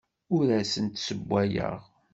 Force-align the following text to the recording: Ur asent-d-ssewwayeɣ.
Ur 0.35 0.47
asent-d-ssewwayeɣ. 0.59 1.77